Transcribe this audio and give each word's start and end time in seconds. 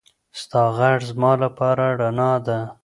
ستا 0.41 0.61
غږ 0.77 0.99
زما 1.09 1.31
لپاره 1.43 1.85
رڼا 1.99 2.31
ده. 2.45 2.59